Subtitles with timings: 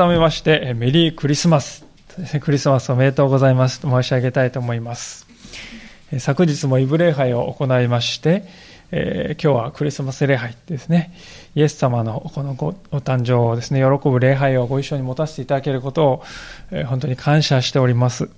[0.00, 1.84] 改めまして、メリークリスマス。
[2.40, 5.26] クリスマスおめでとうございますと申し上げたいと思います。
[6.20, 8.44] 昨日もイブ礼拝を行いまして、
[8.92, 11.12] えー、今日はクリスマス礼拝ですね。
[11.54, 16.24] イエス様のこのごお誕生をですね、喜ぶ礼拝をご一緒に持たせていただけることを、
[16.70, 18.30] えー、本当に感謝しております。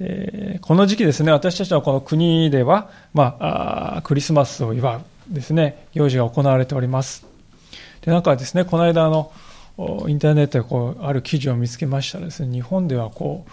[0.00, 7.24] え、この時期ですね、私たちのこの国では、まあ、クリスマスを祝うですね、行事が行われております。
[8.00, 9.30] で、なんかですね、この間の、
[10.08, 13.50] インターネットでこうある記事を見つけましたらですね、日本ではこう、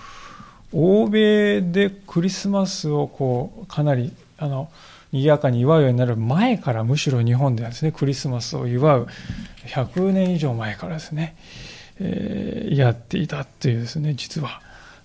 [0.72, 4.70] 欧米でクリスマスをこう、かなり、あの、
[5.12, 9.08] 賑やかに祝うようになる前からむしろ日本ではですね、クリスマスを祝う
[9.66, 11.36] 100年以上前からですね、
[12.00, 14.62] えー、やっていたっていうですね、実は、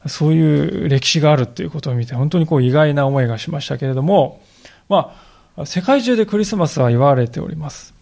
[0.06, 4.42] そういう歴史があるということを見て、本当にこう意外な思いがしましたけれども、
[4.90, 5.16] ま
[5.56, 7.94] あ、世界中でクリスマスは祝われております。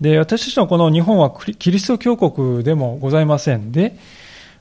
[0.00, 3.96] で、私たちのこの日本はキリスト教国でもございませんで、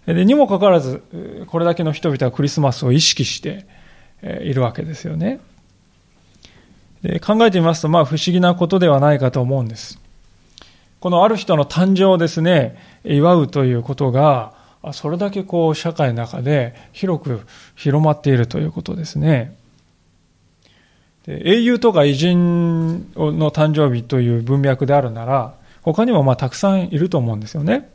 [0.05, 1.03] でにもかかわらず、
[1.47, 3.65] これだけの人々はクリスマスを意識して
[4.23, 5.39] いるわけですよね。
[7.03, 9.99] で考えてみますと、まあ不思議なことではないかと思うんです。
[10.99, 14.53] このある人の誕生をですね、祝うということが、
[14.91, 17.41] それだけこう社会の中で広く
[17.75, 19.55] 広まっているということですね。
[21.29, 27.89] 英雄とか偉人の誕生日という文脈であるなら、他にもまあたくさんいると思うんですよね。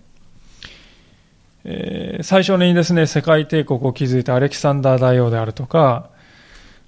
[1.64, 6.10] えー、最初にですね、世界帝国を築いたアレキサンダー大王であるとか、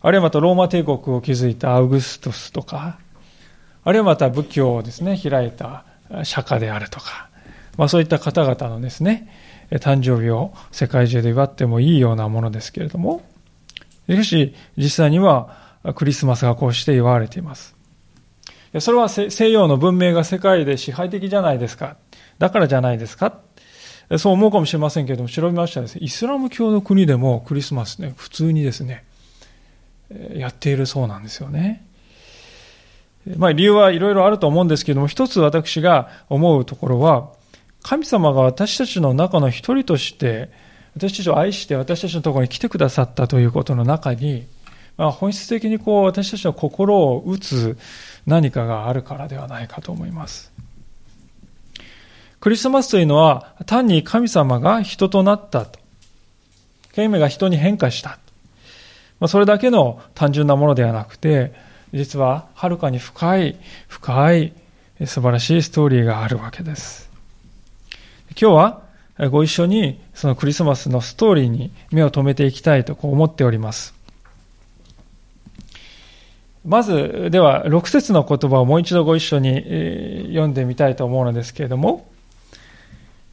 [0.00, 2.98] あるいはまたローマ帝国を築いたアウグストスとか、
[3.82, 5.84] あるいはまた仏教をですね、開いた
[6.22, 7.28] 釈迦であるとか、
[7.76, 9.32] まあそういった方々のですね、
[9.70, 13.22] 誕生日を世界中で祝ってもいいようなものですけれども、
[14.08, 17.76] しかし実際にはクリスマスがこうして祝われています。
[18.80, 21.96] それは西洋の文明が世界で支配的じゃないですか。
[22.38, 23.38] だからじゃないですか。
[24.18, 29.04] そう思うかもしれませんけれども、調べましたらですね、イスラム教の国でもクリスマスね、普通にですね、
[30.34, 31.84] やっているそうなんですよね。
[33.36, 37.30] まあ理由はいろいろあると思うんですけれども、一つ私が思うところは、
[37.82, 40.50] 神様が私たちの中の一人として、
[40.96, 44.46] 私たちを愛して私たちのところに来てくださったということの中に、
[44.96, 47.76] まあ、本質的にこう私たちの心を打つ
[48.26, 50.52] 何かがあるからではないかと思います。
[52.40, 55.78] クリスマスというのは単に神様が人となったと。
[56.94, 58.18] 神が人に変化した。
[59.20, 61.52] まあ、それだけの単純なものではなくて、
[61.92, 63.56] 実ははるかに深い、
[63.88, 64.52] 深い
[65.04, 67.10] 素晴らしいストーリーがあるわけです。
[68.30, 68.82] 今日は
[69.30, 73.95] ご一緒にそのクリスマスのストーリーに目を留めていきたいと思っております。
[76.66, 82.08] まず、では、6節の言葉をもう一度ご一緒に、読んでみたいと思うのですけれども、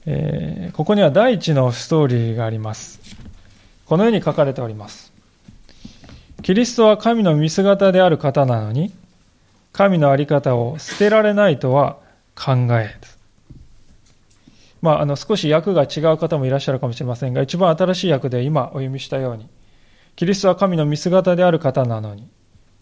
[0.05, 2.99] え、ここには第一のストーリーがあります。
[3.85, 5.11] このように書かれております。
[6.44, 8.94] キリストは神の見姿である方なのに、
[9.71, 11.97] 神のあり方を捨てられないとは
[12.35, 13.17] 考えず。
[14.81, 19.47] まあ、あの、少し訳が違う方もいらっしゃるかもしれませんが、一番新しい訳で今お読みしたように、
[20.15, 22.27] キリストは神の見姿である方なのに、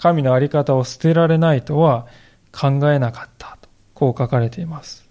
[0.02, 2.08] 神のあり方を捨てられないとは
[2.52, 5.08] 考えなかったと、こう書かれています。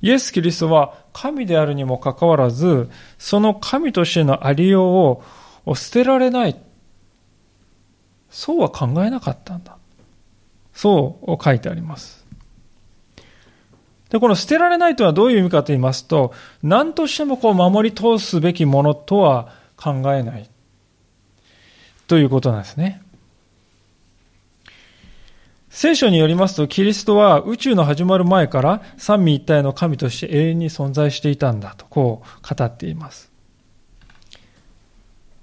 [0.00, 5.22] イエス・キリストは神であるにもかかわらず、その神としてのありよ
[5.66, 6.56] うを捨てられない。
[8.30, 9.76] そうは考えなかったんだ。
[10.72, 12.26] そう書いてあります。
[14.08, 20.48] で、この捨てられないとはどういう意味かと言いますと、何としてもこう守り通すべきものとは考えない。
[22.06, 23.02] ということなんですね。
[25.70, 33.32] 聖書によりますと、キリストは宇宙の始まる前から三位一体の神として永遠に存在していたんだと、こう語っています。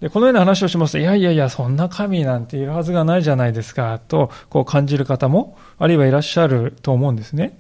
[0.02, 7.58] でこのような話をしますと、いやいやいや、そんな神なんているはずがないじゃないですか、とこう感じる方も、あるいはいらっしゃると思うんですね。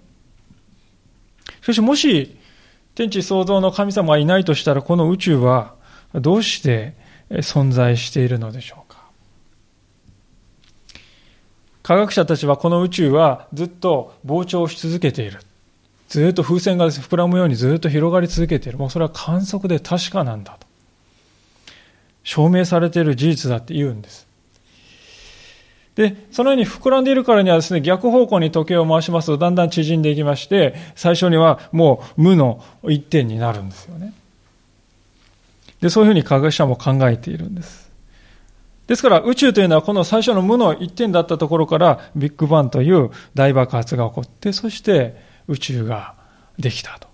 [1.61, 2.37] しかし、もし、
[2.95, 5.73] 天地創造の神様がいないとしたら、この宇宙は
[6.13, 6.93] どうして
[7.31, 8.99] 存在しているのでしょうか
[11.89, 15.39] 科学者たちはこの宇宙はずっと膨張し続けている。
[16.07, 18.77] ずっと風船が膨らむようにずっと広がり続けている。
[18.77, 20.67] もうそれは観測で確かなんだと。
[22.23, 24.27] 証明されている事実だって言うんです。
[25.95, 34.13] で、そのように膨らんでいるからにはですね、逆方向に時計を回しますとだんだん縮んでいきまして、最初にはもう無の一点になるんですよね。
[35.81, 37.88] で、そういうふうに科学者も考えているんです。
[38.89, 45.15] ですから宇宙というのはこの最初の無の一点だったところからビッグバンという大爆発が起こって、そして
[45.47, 46.15] 宇宙が
[46.57, 47.07] できたと。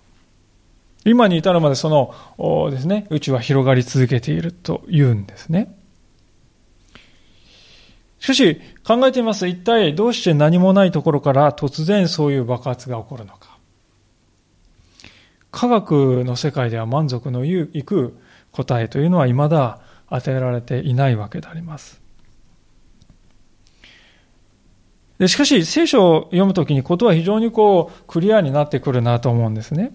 [1.04, 1.90] 今に至るまでそ
[2.38, 5.76] のですね、宇宙は広がり続けているというんですね。
[8.20, 9.46] しかし、考えてみます。
[9.46, 13.58] 一体どうして何もないところから突然そういう爆発が起こるのか。
[15.50, 18.16] 科学の世界では満足のいく
[18.50, 22.00] 答えというのは未だ与えられていないわけであります。
[25.18, 29.92] でしかし、聖書を読むときにことは非常にこう、クリアになってくるなと思うんですね。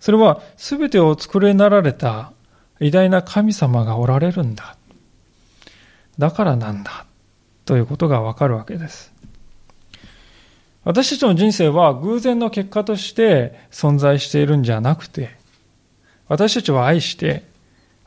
[0.00, 2.32] それは、すべてを作りなられた
[2.80, 4.76] 偉大な神様がおられるんだ。
[6.18, 7.06] だからなんだ。
[7.64, 9.12] ということがわかるわけです。
[10.84, 15.36] 私たちの人生は偶然の結果として存在しているんじゃなくて、
[16.26, 17.44] 私たちを愛して、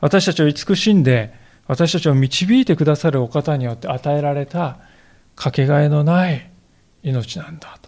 [0.00, 1.32] 私たちを慈しんで、
[1.66, 4.78] 私たちを導いてくださるお方によって与えられた
[5.34, 6.50] かけがえのない
[7.02, 7.78] 命なんだ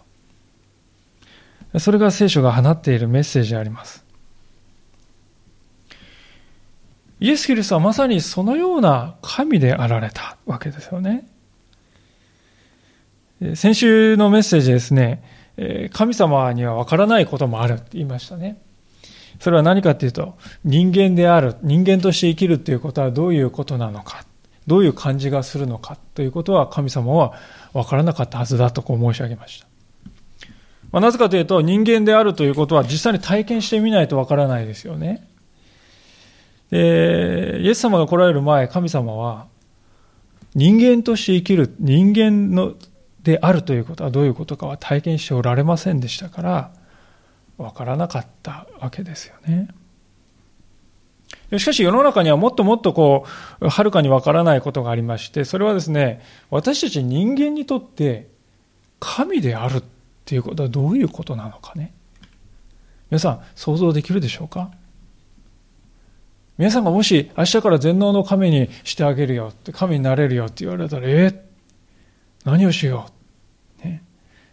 [1.73, 1.79] と。
[1.79, 4.03] それが聖書が放っているメッセージであります。
[7.19, 11.27] イエス・キリストはまさにそのような神であられたわけですよね。
[13.55, 15.23] 先週のメッセージですね、
[15.93, 18.61] 神様にはわからないこともあるって言いましたね。
[19.39, 24.25] それは何かっていうと、人間である、人間として生きるっていうことはどういうことなのか。
[24.67, 27.33] どういう感じがするのかということは神様は
[27.73, 29.67] 分からなかったはずだとこう申し上げました。
[30.91, 35.27] まあ、なぜかというと人間であるということは実際に体験してみないと分からないですよね。
[36.69, 39.47] で、イエス様が来られる前、神様は
[40.53, 42.75] 人間として生きる人間の
[43.23, 46.71] であるということはどういうことかは体験しておられませんでしたから
[47.59, 49.67] 分からなかったわけですよね。
[51.57, 53.25] しかし世の中にはもっともっとこ
[53.59, 58.27] う、はるかにわからないことがありまして、それはですね、私たち人間にとって
[58.99, 59.83] 神であるっ
[60.25, 61.93] ていうことはどういうことなのかね。
[63.09, 64.71] 皆さん、想像できるでしょうか？
[66.57, 71.39] 皆さんがもし明日から全能の神にしてあげるよって、神になれるよって言われたら、えー、
[72.45, 73.18] 何をしよう、ね、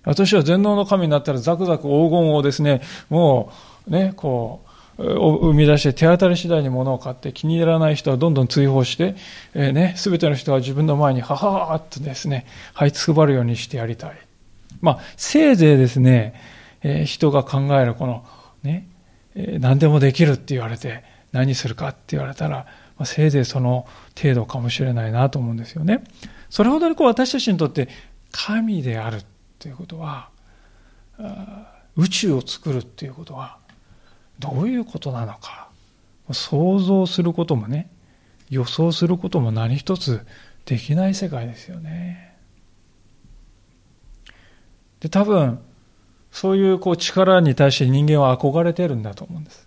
[0.06, 2.80] 私は全能の神になったらザクザク黄金をですね、
[3.10, 3.52] も
[3.86, 4.66] うね、こう、
[4.98, 9.14] 生み出して手当たり次第に物を買って気に入らない人はどんどん追放して、
[9.52, 14.16] えー、ね、全ての人は自分の前にはははっとですね、這いつくばるようにしてやりたい。
[14.80, 16.34] まあ、せいぜいですね、
[16.82, 18.24] えー、人が考えるこの、
[18.62, 18.88] ね、
[19.34, 22.66] えー、何でもできるって言われて何するかって言われたら、
[22.96, 23.86] まあ、せいぜいその
[24.20, 26.04] 程度かもしれないなと思うんですよね。
[26.48, 27.88] それほどにこう私たちにとって
[28.32, 29.22] 神である
[29.58, 30.30] ということは、
[31.96, 33.58] 宇宙を作るっていうことは、
[34.38, 35.68] どういうことなのか
[36.32, 37.88] 想像することもね
[38.50, 40.26] 予想することも何一つ
[40.64, 42.36] できない世界ですよね。
[45.00, 45.60] で多分
[46.32, 49.66] そういうこう力に対して人間は憧れてるんだと思うんです。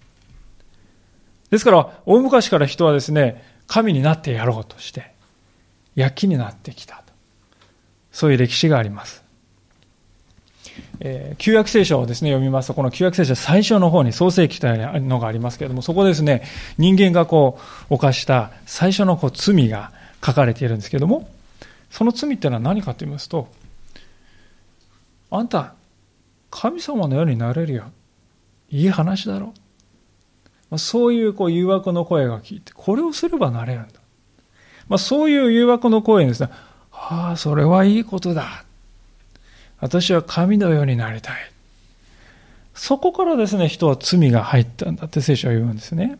[1.49, 5.13] ですから大昔から人はですね神になってやろうとして
[5.95, 7.13] 躍起になってきたと。
[8.11, 9.23] そういう歴史があります。
[10.99, 16.43] えー、旧約聖書をですね、読みますと、この旧約聖書最初の方に創世記というのがありますけれども、そこですね、
[16.77, 17.59] 人間がこ
[17.89, 19.91] う、犯した最初のこう罪が
[20.25, 21.29] 書かれているんですけれども、
[21.89, 23.47] その罪っていうのは何かと言いますと、
[25.31, 25.73] あんた、
[26.51, 27.91] 神様のようになれるよ。
[28.69, 29.53] いい話だろ。
[30.69, 33.99] まあ、そういうこう誘惑の声が聞いて、これをすればなれるんだ。
[34.87, 36.49] まあ、そういう誘惑の声にですね、
[36.91, 38.65] ああ、それはいいことだ。
[39.81, 41.35] 私は神のようになりたい。
[42.73, 46.17] そこからですね、人は罪が入ったんだって聖書は言うんですね。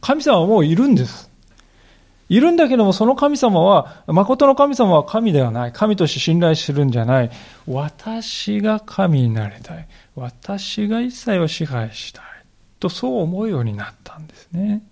[0.00, 1.30] 神様はもういるんです。
[2.28, 5.72] いるんだけども、その神様は、誠の神様は神ではない。
[5.72, 7.30] 神として信頼するんじゃない。
[7.66, 9.86] 私が神になりたい。
[10.16, 12.24] 私が一切を支配したい。
[12.80, 14.82] とそう思うようになったんですね。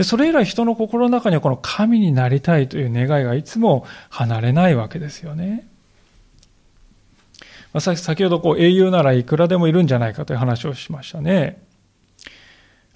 [0.00, 5.68] でそれ以来人の心の中にはこの神になりたいという願いがいつも離れないわけですよね。
[7.74, 11.62] まあ、先ほどこう英雄ならいくらでもいるんじゃないかという話をしましたね。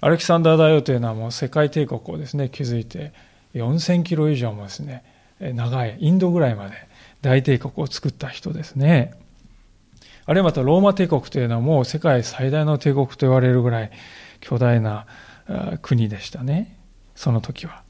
[0.01, 3.13] アレキサンダー大王というのはもう世界帝国をですね、築いて
[3.53, 5.03] 4000キロ以上もですね、
[5.39, 6.73] 長いインドぐらいまで
[7.21, 9.13] 大帝国を作った人ですね。
[10.25, 13.91] あるいはまたローマ帝国というのはもう世界最大の帝国と言われるぐらい
[14.39, 15.05] 巨大な
[15.83, 16.74] 国でしたね。
[17.15, 17.83] その時は。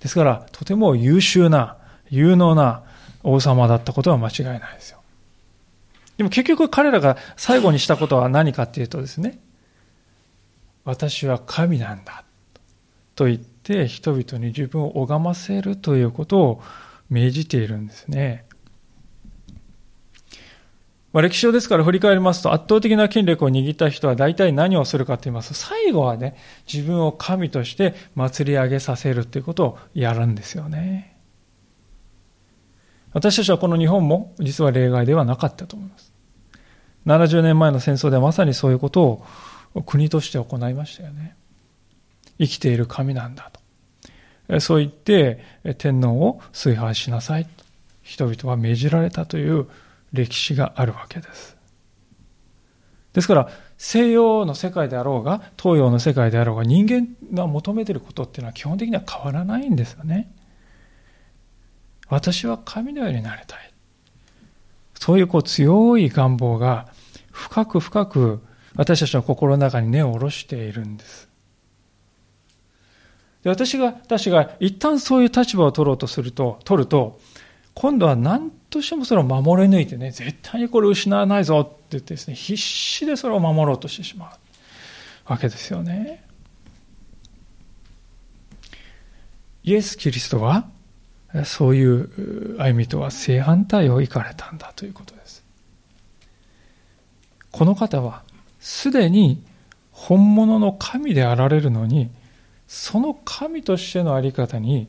[0.00, 1.76] ですから、とても優秀な、
[2.08, 2.82] 有能な
[3.22, 5.00] 王様だったことは間違いないですよ。
[6.16, 9.38] でも結局彼らが最後にしたことは何かっていうとですね、
[10.84, 12.24] 私は神なんだ
[13.14, 16.62] と言って人々に自分を拝ませるということを
[17.08, 18.44] 命じているんですね。
[21.12, 26.36] まあ、歴史上ですから振り返りますと圧倒的な権力を握った人は大体何をするかと言いますと最後はね
[26.72, 31.16] 自分を神として祭り上げさせるということをやるんですよね。
[33.12, 36.12] 私たちはこの日本も実は例外ではなかったと思います。
[37.06, 39.24] 70年前の戦争ではまさにそういうこと
[39.74, 41.34] を国として行いましたよね。
[42.38, 43.50] 生きている神なんだ
[44.48, 44.60] と。
[44.60, 45.40] そう言って
[45.78, 47.64] 天皇を崇拝しなさいと。
[48.02, 49.66] 人々は命じられたという
[50.12, 51.56] 歴史があるわけです。
[53.12, 60.32] ですから、西洋の世界であろうが、東洋の世界であろうが、人間が求めていることっていうのは基本的には変わらないんですよね。
[62.08, 63.72] 私は神のようになりたい。
[64.94, 66.88] そういうこう強い願望が
[67.32, 68.42] 深く深く
[68.76, 71.28] 私たちの心の中に根を下ろしているんです。
[73.42, 77.18] で私が、私が一旦そういう立場を取ろうとすると、取ると、
[77.74, 84.30] 今度は何としてもそれを守り抜いてね、絶対にこれを失わないぞって言ってですね、必死でそれを守ろうとしてしまう
[85.32, 86.24] わけですよね。
[89.62, 90.66] イエス・キリストは、
[91.44, 95.44] そういう歩みとは正反対を行かれたんだということです。
[97.50, 98.22] この方は、
[98.58, 99.42] すでに
[99.92, 102.10] 本物の神であられるのに、
[102.66, 104.88] その神としての在り方に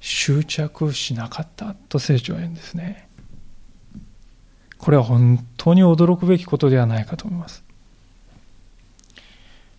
[0.00, 3.08] 執着しなかったと聖書は言うんですね。
[4.78, 7.62] これは本当に驚くべきことではないかと思います。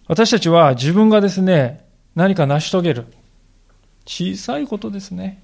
[0.07, 1.85] 私たちは自分がですね、
[2.15, 3.05] 何か成し遂げる。
[4.05, 5.41] 小さいことですね。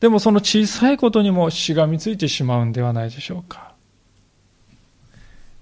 [0.00, 3.72] でもその小さいことにもしがみついてしまうんではないでしょうか。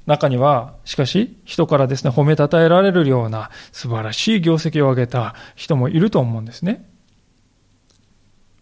[0.07, 6.89] 中には、しかし、人からですね、褒めたたえられるような素晴らしい業績を上げた人もいると思うんですね。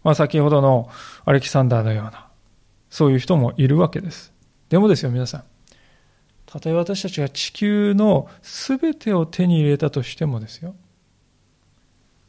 [0.03, 0.89] まあ、先ほどの
[1.25, 2.27] アレキサンダーのような、
[2.89, 4.33] そういう人もいるわけです。
[4.69, 5.43] でもですよ、皆さん。
[6.45, 10.75] たとえ私たちが地球の全てを手に入れたとしてもですよ。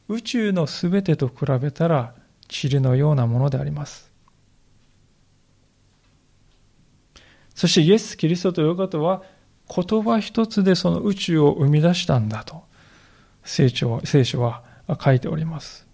[0.09, 2.15] 宇宙の全てと比べたら、
[2.51, 4.11] 塵のようなものであります。
[7.55, 9.23] そしてイエス・キリストという方は、
[9.69, 12.65] 言葉一つでその宇宙を生み出したんだと、
[13.45, 14.63] 聖書聖書は
[15.01, 15.90] 書いております。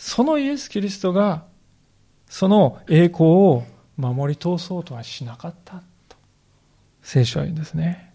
[0.00, 1.44] そのイエス・キリストが、
[2.26, 3.64] その栄光を
[3.98, 6.16] 守り通そうとはしなかったと、
[7.02, 8.10] 聖書は言うんですね。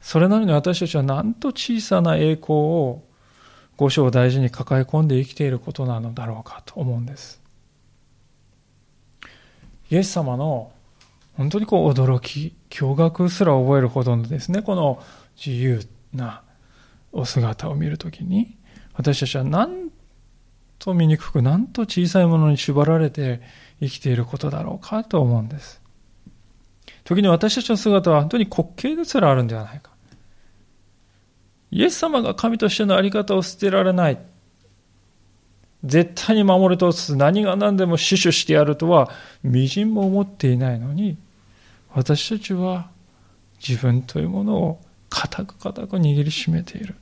[0.00, 3.04] それなのに私たちはなんと小さな栄光を
[3.76, 7.42] 五章を大事に抱え込んで生きていることなのだろうかと思うんです。
[9.90, 10.72] イエス様の
[11.36, 15.02] 本当にこう驚き、驚愕すら覚えるほどのですね、この
[15.36, 16.42] 自由な
[17.12, 18.56] お姿を見るときに、
[18.94, 19.90] 私たちはなん
[20.78, 23.40] と醜く、なんと小さいものに縛られて
[23.80, 25.80] 生きていることだろうかと思うんです。
[27.04, 29.90] 時に私たちの姿は本当に滑稽ですらあるんではないか。
[31.70, 34.18] イエス様が神としての在り方を捨てられない。
[35.84, 37.16] 絶対に守り通す。
[37.16, 39.10] 何が何でも死守してやるとは、
[39.42, 41.18] 微塵も思っていないのに、
[41.92, 42.90] 私たちは
[43.66, 46.94] 自分というものを固く固く握りしめている。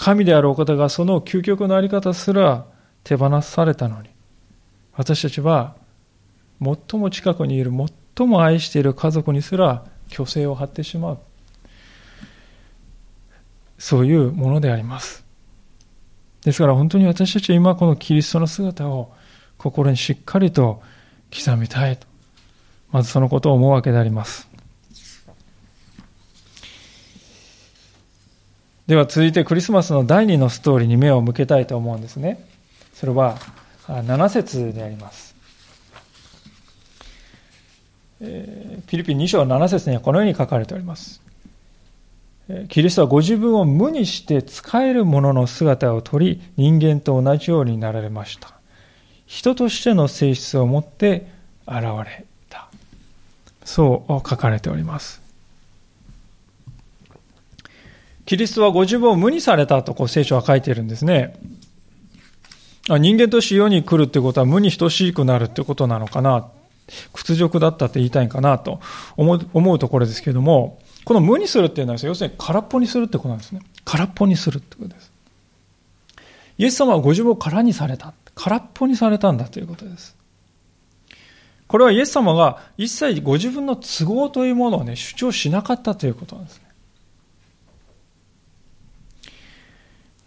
[0.00, 2.64] 神であるお方がその究極のあり方すら
[3.04, 4.08] 手放されたのに、
[4.94, 5.76] 私たちは
[6.58, 7.70] 最も近くにいる、
[8.16, 11.18] 最も愛している家族にすら虚勢を張ってしまう。
[13.78, 15.22] そういうものであります。
[16.46, 19.12] ですから本当に私たちは今このキリストの姿を
[19.58, 20.82] 心にしっかりと
[21.30, 22.06] 刻みたいと。
[22.90, 24.48] まずそのことを思うわけであります。
[28.90, 32.44] では続いてクリスマスの第2のストーリーに目を向けたいと思うんですね。
[32.92, 33.38] それは
[33.86, 35.36] 7節であります。
[38.18, 41.22] フィリピン2章7節にはこのように書かれております。
[42.68, 48.54] キリストはご自分を無にして使えるものの姿を取り、人間と同じようになられました。
[49.24, 51.28] 人としての性質を持って
[51.64, 52.68] 現れた。
[53.64, 55.19] そう書かれております。
[58.30, 61.34] キリストはご自分を無にされたとこう聖書は書いているんですね。
[62.86, 66.46] 人間として世に来るってことは無に等しくなるってことなのかな。
[67.12, 68.78] 屈辱だったって言いたいんかなと
[69.16, 73.62] 思う思うところですけれども、この無にするっていうのは要するに空っぽにするってことなんですね。
[73.84, 75.10] 空っぽにするってことです。
[76.56, 78.14] イエス様はご自分を空にされた。
[78.36, 80.16] 空っぽにされたんだということです。
[81.66, 86.69] これはイエス様が一切ご自分の都合というものをね、主張しなかったということなんですね。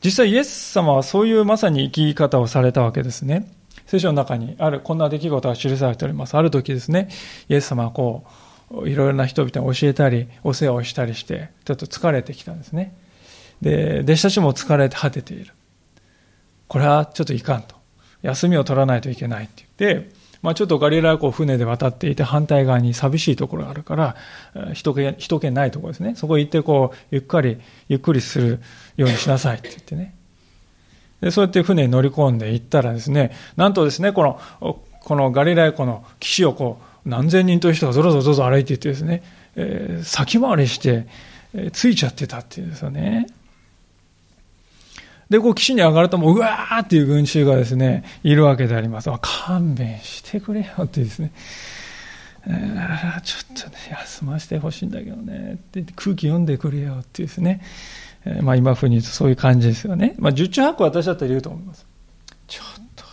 [0.03, 3.49] 実際イエス様はそういうまさに生き方をされたわけですね。
[3.85, 6.35] 聖書の中にあるこんな出来事が記されております。
[6.35, 7.09] ある時ですね、
[7.47, 8.25] イエス様はこ
[8.71, 12.95] う、いろいろな人々に教えたり、お世話をしたりして、ちょっと疲れてきたんですね。
[13.61, 15.53] で、弟子たちも疲れて果てている。
[16.67, 17.75] これはちょっといかんと。
[18.23, 20.09] 休みを取らないといけないって言って、
[20.43, 24.15] まあ、ちょっとガリラヤ湖船で渡っていて反対側に寂しいところがあるから、
[24.73, 26.15] 人気人気ないところですね。
[26.15, 27.57] そこ行ってこう、ゆっくり、
[27.87, 28.59] ゆっくりする
[28.97, 30.13] ようにしなさいって言ってね。
[31.21, 39.23] で、そうやって船に乗り込んで行ったらですね、なんとですね、この、このガリラヤ湖の岸をこう、何千人という人がぞろぞろぞろ歩いていってですね、
[39.55, 41.07] えー、先回りして、
[41.53, 43.27] えー、ついちゃってたっていうんですよね。
[45.33, 49.09] で、こう、岸に上がるともう、うわーっていう群衆がですね、いるわけであります。
[49.19, 51.31] 勘弁してくれよってですね。
[52.45, 55.53] えー、ちょっとね、休ませてほしいんだけどね。
[55.53, 57.63] って空気読んでくれよってですね。
[58.25, 60.13] え、まあ今風に言うとそういう感じですよね。
[60.19, 61.87] まあ十中八九私だったら言うと思います。
[62.45, 63.03] ちょっと。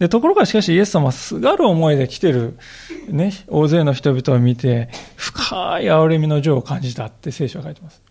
[0.00, 2.58] で、ところがしかしイエス様はすがる思いで来てる、
[3.06, 8.09] ね、大勢の人々を見て、深い憐れみの情を感じたって聖書は書いてます。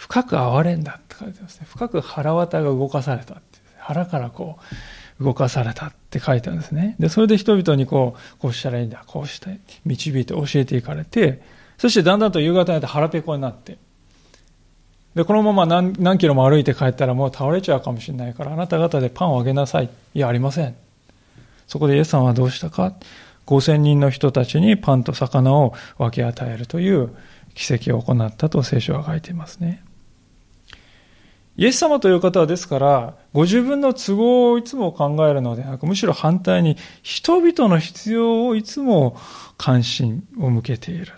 [0.00, 1.66] 深く憐れんだって書いてますね。
[1.68, 3.42] 深く腹渡が動かされたって。
[3.78, 4.58] 腹からこ
[5.20, 6.96] う、動かされたって書いてあるんですね。
[6.98, 11.42] で、それで人々にこう、こうしたらいいんだ、こうしたい、導いて教えていかれて、
[11.76, 13.76] そしてだんだんと夕方になって腹ペコになって、
[15.14, 19.90] で、このまま何何キロも歩いて帰ったらもう倒れちゃうかもしれないから、あなた方でパンをあげなさい。
[20.14, 20.74] いや、ありません。
[21.66, 22.94] そこでイエスさんはどうしたか。
[23.46, 27.10] 5000人の人たちにパンと魚を分け与えるという
[27.54, 29.82] 奇跡を行ったと聖書は書いていますね。
[31.60, 39.14] イエス様という方はですから、ご自分の都合をいつも考えるのではなく、むしろ反対に人々の必要をいつも
[39.58, 41.12] 関心を向けている。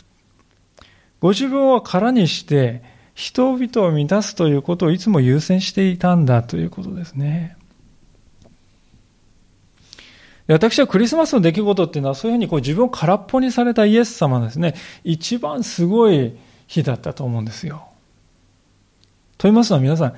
[1.21, 2.83] ご自分を空にして
[3.15, 7.57] 人々を満たすということをいつも優先していたんだということですね。
[10.49, 14.75] 私はクリスマスの出来事っていうのはそういうふうにこう自分を空っぽにされたイエス様ですね、
[15.05, 17.87] 一番すごい日だったと思うんですよ。
[19.39, 20.15] と言いますのは皆さん、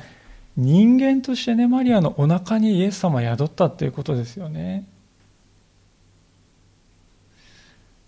[0.56, 4.86] 人間としてね、マリアのお腹にイエス様宿ったっていうことですよね。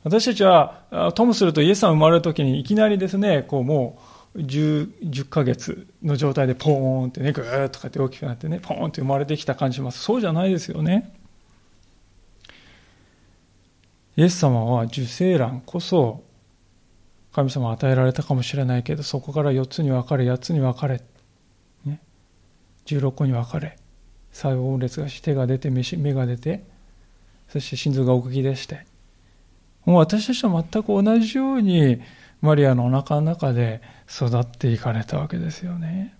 [0.05, 3.99] 私たちは、ともするとイエス様生まれる時にいきなりですね、こうも
[4.37, 9.99] う10、10ヶ月の状態でポーンってね、ぐーっとかって大きくなってね、ポーンって生まれてきた感じします。
[9.99, 11.13] そうじゃないですよね。
[14.17, 16.23] イエス様は受精卵こそ
[17.35, 21.03] 神様与えられたかもしれないけど、そこから4つに分かれ、8つに分かれ、
[22.87, 23.77] 16個に分かれ、
[24.33, 26.65] 細胞分裂がして、手が出て、目が出て、
[27.49, 28.87] そして心臓が動き出して、
[29.85, 32.01] もう私たちと全く同じように、
[32.41, 36.15] マリアのお腹の中で育っていかれたわけですよね。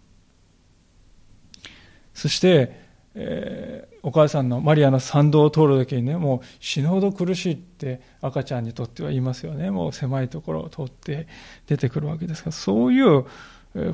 [2.15, 9.71] そして、えー、お母さんのマリアの参道を通るときにね、もう死ぬほど苦しいって赤ちゃんにとっては言いますよね。
[9.71, 11.27] もう狭いところを通って
[11.67, 13.25] 出てくるわけですから、そういう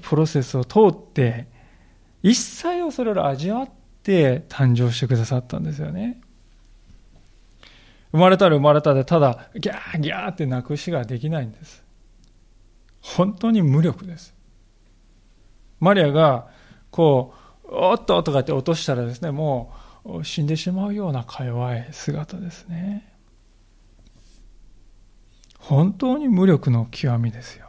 [0.01, 1.47] プロセスを通って、
[2.23, 3.71] 一切をそれを味わっ
[4.03, 6.21] て誕生してくださったんですよね。
[8.13, 11.83] 生まれたら生まれたで、ただ、ギャーギャーって泣くしができないんです。
[13.01, 14.35] 本当に無力です。
[15.81, 16.49] マリアが、
[16.91, 19.73] こう、おっととかって落としたらですね、も
[20.05, 23.09] う死んでしまうようなか弱い姿ですね。
[25.59, 27.62] 本当に無力の極みですよ。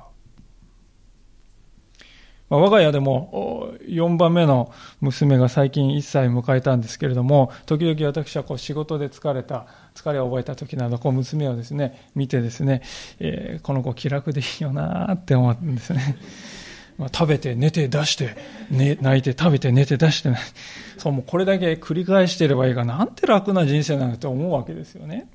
[2.54, 12.84] まあ、我が家でも4番目の娘が最近1歳迎えたんですけれども、時々私はこう仕事で疲れた、疲れを覚えた時など、こう娘をですね、見てですね、
[13.20, 16.20] えー、この子気楽でいいよなって思うんですね。
[17.00, 18.36] まあ、食べて寝て出して、
[18.70, 20.30] ね、泣いて食べて寝て出して
[21.00, 25.28] そうもうこれだけ繰り返していればいいがなんて楽な人生なんだと思うわけですよね。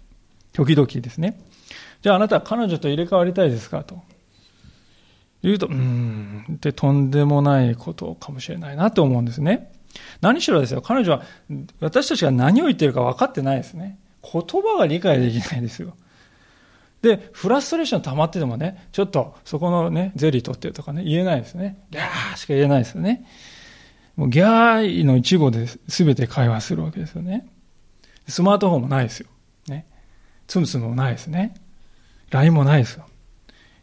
[0.52, 1.40] 時々ですね。
[2.00, 4.04] じゃああなた彼女と入れ替わりたいですかと。
[5.42, 9.72] 言うとうんってとんでもないことかもしれないなと思うんですね
[10.20, 11.22] 何しろですよ彼女は
[11.80, 15.94] 私たちが何を言ってるか分かってないですね言葉が理解できないですよ
[17.02, 21.78] で、フラストレーション溜まっててもね、ちょっとそこのね、ゼリー取ってとかね、言えないですね。
[21.90, 23.24] ギャーしか言えないですよね。
[24.16, 27.46] もうギャーの一語で全て会話するわけですよね。
[28.26, 29.28] スマートフォンもないですよ。
[29.68, 29.86] ね。
[30.48, 31.54] ツムツムもないですね。
[32.30, 33.06] LINE もないですよ。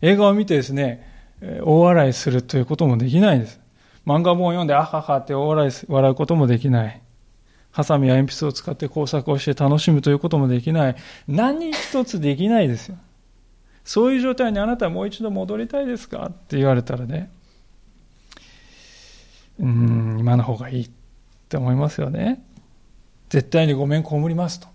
[0.01, 1.14] 映画を見てですね、
[1.63, 3.60] 大笑いするということもできないです。
[4.05, 7.01] 漫画本を読んで、あははって大笑い笑うこともできない。
[7.71, 10.95] ハサミや鉛筆を使って工作をして楽しむということもできない。
[11.27, 12.97] 何一つできないですよ。
[13.84, 17.31] そういう状態にあなたはもう一度戻りたいですかって言われたらね、
[19.60, 20.89] うん、今の方がいいっ
[21.49, 22.43] て思いますよね。
[23.29, 24.67] 絶対にごめん被りますと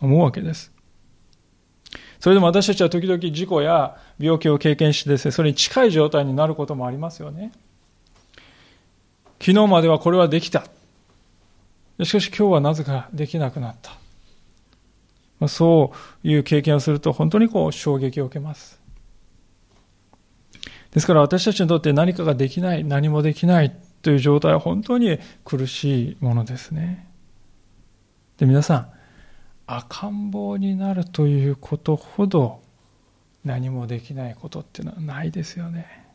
[0.00, 0.72] 思うわけです。
[2.20, 7.52] それでも私たちは時々事故や病気を経験してですね、それに近い状態になることもありますよね。
[9.40, 10.64] 昨日まではこれはできた。
[12.02, 15.48] しかし今日はなぜかできなくなった。
[15.48, 15.92] そ
[16.24, 18.80] ういう経験をすると本当にこう衝撃を受けます。
[20.90, 27.06] ですから私たちにとって何かができない、何もできないという状態は本当に苦しいものですね。
[28.38, 28.90] で、皆さん、
[29.70, 32.62] 赤ん坊になるということほど
[33.44, 36.06] 何もできないことっていうのはないですよね。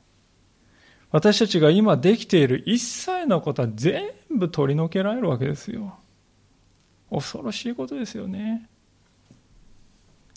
[1.12, 5.96] 私たちが今できている一切のことは全部取り除けられるわけですよ。
[7.12, 8.68] 恐ろしいことですよね。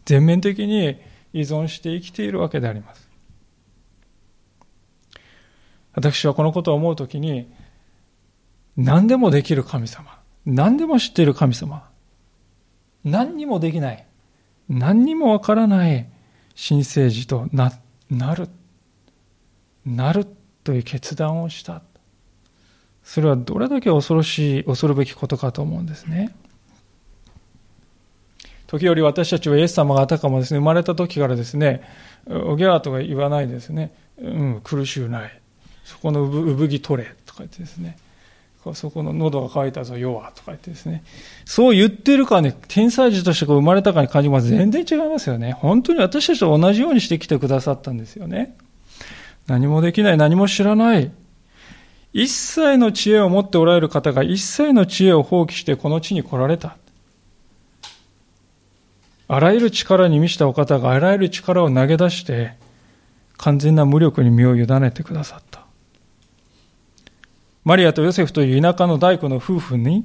[0.04, 1.00] 全面的に
[1.32, 3.08] 依存して生きているわけであります。
[5.94, 7.50] 私はこのことを思うときに、
[8.76, 11.88] 何でもできる神様、何でも知っている神様、
[13.06, 14.04] 何にもできない、
[14.68, 16.08] 何にもわからない
[16.56, 17.72] 新生児とな
[18.10, 18.48] なる、
[19.86, 20.26] なる
[20.64, 21.82] という決断をした。
[23.04, 26.34] それはどれだけ恐ろしい、恐るべきことかと思うんですね。
[28.66, 31.82] 時折私たちはイエス様があたかもですね、生まれた時からですね、
[32.26, 35.40] おぎゃーとか言わないですね、うん、苦しゅうない。
[35.84, 37.96] そこの産着取れとか言ってですね、
[38.74, 41.04] そこの喉が渇いたぞ、弱とか言ってですね、
[41.44, 44.48] そう言ってるかね、天才児としてこう生まれたかに感じます。
[44.48, 45.52] 全然違いますよね。
[45.52, 48.56] 本当に私たちと同じようにしてきてくださったんですよね。
[49.46, 51.10] 何もできない、何も知らない。
[52.12, 56.76] 一切の知恵を持っておられる方が一切の知恵を放棄してこの地に来られた。
[59.28, 62.52] あらゆる力に満ちたお方があらゆる力を投げ出して
[63.36, 65.55] 完全な無力に身を委ねてくださった。
[67.66, 70.04] マリアとヨセフという田舎の大工の夫婦に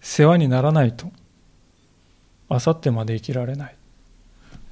[0.00, 1.10] 世話にならないと、
[2.48, 3.76] あさってまで生きられない。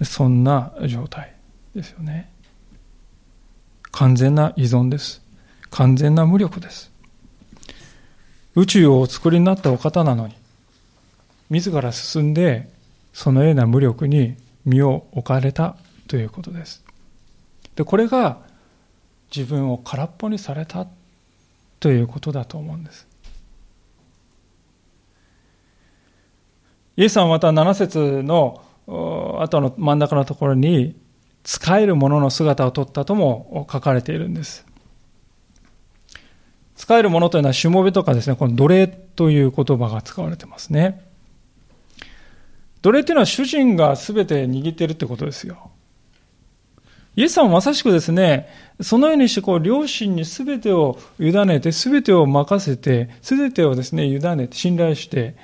[0.05, 1.35] そんな状態
[1.75, 2.31] ですよね。
[3.91, 5.21] 完全な依存です。
[5.71, 6.93] 完全な無力です。
[8.55, 10.35] 宇宙をお作りになったお方なのに、
[11.51, 12.69] 自ら進んで、
[13.13, 15.75] そのような無力に身を置かれた
[16.07, 16.85] ということです。
[17.75, 18.39] で、これが
[19.35, 20.87] 自分を空っぽにされた
[21.83, 23.09] ということだと思うんです。
[26.97, 30.95] イエスさんはまた7節の後の真ん中のところに
[31.43, 34.65] 使えるものの姿を取ったとも書かれているんです。
[36.77, 41.05] 使えるものというのはしもべとかですね、この奴隷という言葉が使われてますね。
[42.83, 45.72] 奴隷というのは主人が全て握っているってことですよ。
[47.15, 48.49] イエスさんはまさしくですね、
[48.81, 55.35] そのようにしてこう、両親に全てを委ねて、全てを任せて、全てをですね、委ねて、信頼して、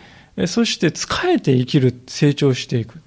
[0.47, 3.01] そして仕えて生きる、成長していく。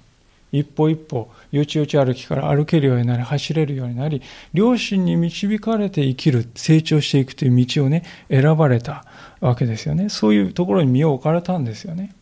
[0.52, 4.22] 一歩一歩、よちよち歩きから歩けるようになり、走れるようになり、
[4.54, 9.04] 両親に導かれて生きる、成長していくという道をね、選ばれた
[9.40, 10.08] わけですよね。
[10.08, 12.14] そういうところに身を置かれたんですよね。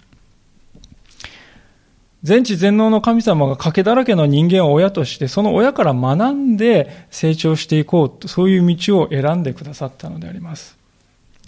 [2.22, 10.76] 全知全能の神様が賭けだらけの人間を親として、その親から学んで成長していこうと、そういう道を選んでくださったのであります。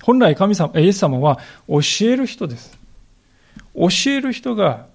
[0.02, 2.78] 本来神様、イエス様は教える人です。
[3.74, 4.86] 教える人が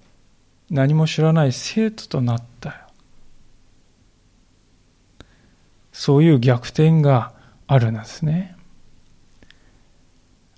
[0.70, 2.88] 何も知らない生徒となった
[5.98, 7.32] そういう逆転が
[7.66, 8.54] あるんですね。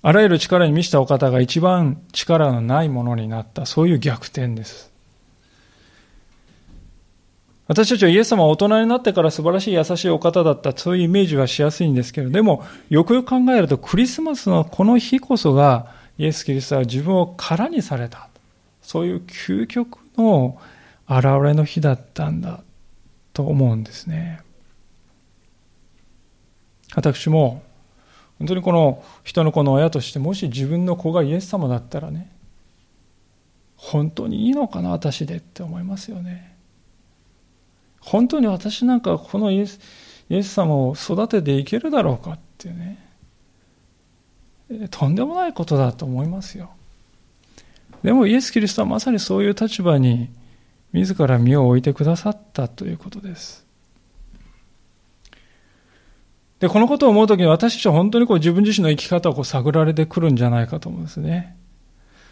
[0.03, 4.90] あらゆる力に満ちたお方が一番力のないものになった、そういう逆転です。
[7.71, 18.27] 私たちはイエス様は大人になってから素晴らしい優しいお方だった、そういうイメージはしやすいんですけど、でも、よくよく考えると、クリスマスのこの日こそが、イエス・キリストは自分を空にされた。
[18.81, 20.59] そういう究極の
[21.07, 22.59] 現れの日だったんだ、
[23.31, 24.41] と思うんですね。
[26.93, 27.63] 私も、
[28.37, 32.29] 本当にこの人の子の親として、もし自分の子がイエス様だったらね、
[33.77, 36.50] 本当にいいのかな、私でって思いますよね。
[38.01, 39.79] 本当に私なんかこのイエス
[40.29, 42.97] イエス様を育てていけるだろうかっていうね、
[44.89, 46.71] とんでもないことだと思いますよ。
[48.03, 50.29] でもイエス・キリストはまさにそういう立場に
[50.93, 53.65] 自ら身を置いてくださったということです。
[56.59, 61.57] で、このことを思うときに私たちは本当にこう自分自身の生き方をこう探られてくるんじゃないかと思うんですね。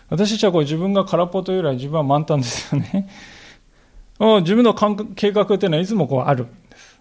[0.07, 3.09] 私たちはこう自分が空っぽというよりは自分は満タンですよね。
[4.19, 4.73] 自分の
[5.15, 6.99] 計画っていうのはいつもこうあるんです。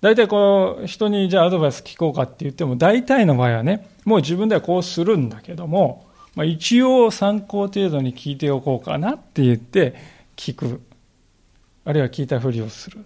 [0.00, 9.94] 大体こう人にじゃあアドバイス聞こうかって言っても大体の場合はね、もう自分ではこうするんだけども、まあ、一応参考程度に聞いておこうかなって言って
[10.34, 10.80] 聞く。
[11.84, 13.04] あるいは聞いたふりをする。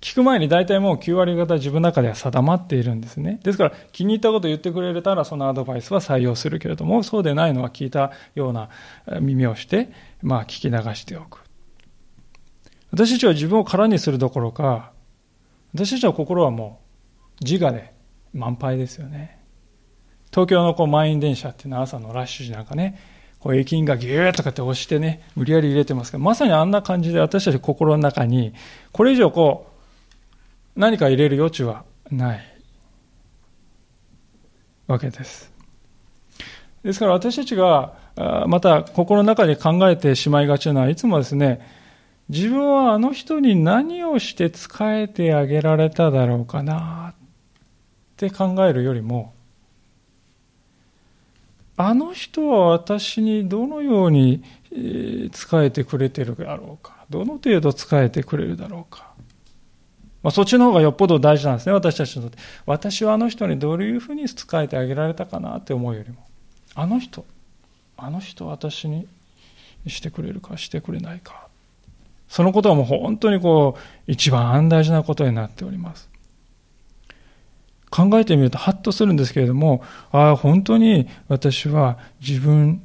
[0.00, 3.40] 聞く前に大体もう9割方自分の中では定まっているんですね。
[3.42, 8.68] ですから気に入ったことを言ってくれたらそのアドバイスは採用するけれども、そうでないのは聞いたような
[9.20, 9.90] 耳をして、
[10.22, 11.40] まあ聞き流しておく。
[12.92, 14.92] 私たちは自分を空にするどころか、
[15.74, 16.80] 私たちは心はも
[17.40, 17.92] う自我で
[18.32, 19.38] 満杯ですよね。
[20.30, 23.00] 東京のこう満員電車っていうのは朝のラッシュ時なんかね、
[23.40, 28.54] こう駅員がギューとかって押してね、無理やり入れてますけど、まさにあんな感じで私たち心の中に、
[28.92, 29.77] これ以上こう、
[30.78, 32.40] 何か入れる余地はない
[34.86, 35.52] わけです。
[36.84, 37.94] ですから私たちが、
[38.46, 41.60] また心の中で考えてしまいがちなのは、いつもですね、
[42.28, 47.14] 自分はあの人に何をして仕えてあげられただろうかなっ
[48.16, 49.34] て考えるよりも、
[51.76, 57.04] あの人は私にどのように仕えてくれてるだろうか。
[57.10, 59.07] どの程度仕えてくれるだろうか。
[60.22, 62.38] まあ、そっちの方がよっぽど大事なんですね、私たちにとって。
[62.66, 66.26] 私はあの人にどういうふうに仕えてあげられたかなって思うよりも、
[66.74, 67.24] あの人、
[67.96, 69.06] あの人私に
[69.86, 71.46] してくれるかしてくれないか。
[72.28, 76.08] そのことはもう本当にこう、一番大事なことになっております。
[77.90, 82.82] 考えてみるとハッとするんですけれども、ああ、本当に私は自分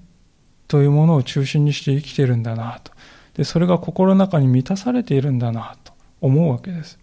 [0.68, 2.92] というものを中心にして生きてるんだなと。
[3.34, 7.03] で、それが心の中に満たされているんだなと思うわけです。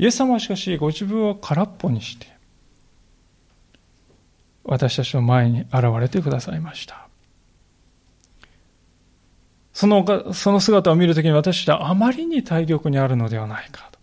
[0.00, 2.26] イエス様はしかしご自分を空っぽにして、
[4.64, 7.06] 私たちの前に現れてくださいました。
[9.74, 13.98] そのその姿を見るときに私たちはあまりに対極にあるのではないかと。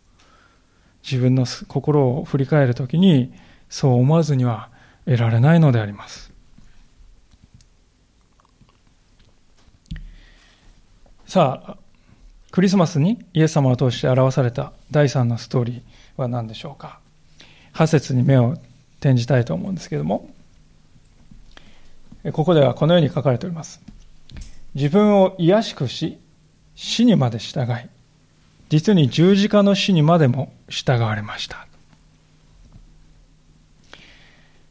[1.02, 3.34] 自分の心を振り返るときに、
[3.68, 4.70] そう思わずには
[5.06, 6.32] 得られないのであります。
[11.26, 11.78] さあ、
[12.52, 17.00] クリスマスにイエス様を通して表された第三のストーリーは何でしょうか
[17.74, 18.56] ？8節に目を
[19.00, 20.30] 転じたいと思うんですけども、
[22.34, 23.82] ここではこのように書かれております。
[24.74, 26.18] 自分を卑しくし、
[26.76, 27.76] 死にまで従い、
[28.70, 31.68] 実に十字架の死にまでも従われました。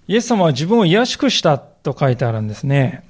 [0.08, 3.04] イエス様は自分を卑しくしたと書いてあるんですね。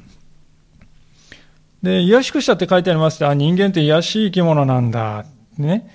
[1.83, 5.25] で、卑しくしたって書いてあります、あ、人間って卑しい生き物なんだ。
[5.59, 5.89] ね。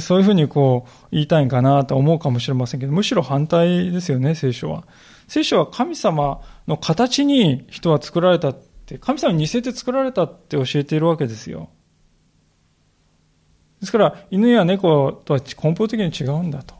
[0.00, 4.84] そういうふうにこう言いたいんかなと思うかもしれませんけど、むしろ反対ですよね、聖書は。
[5.28, 11.70] 聖書は神様の形に人は作られたって、神様に似せて作られたって教えているわけですよ。
[13.80, 16.74] ですから、犬や猫とは根本的に違うんだと。